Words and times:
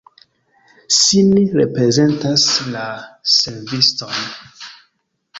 Sin 0.99 1.27
reprezentas 1.59 2.45
la 2.77 2.85
serviston. 3.35 4.19